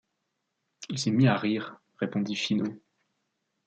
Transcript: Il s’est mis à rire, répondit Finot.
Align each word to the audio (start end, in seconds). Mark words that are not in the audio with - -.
Il 0.89 0.97
s’est 0.97 1.11
mis 1.11 1.27
à 1.27 1.37
rire, 1.37 1.77
répondit 1.99 2.35
Finot. 2.35 2.73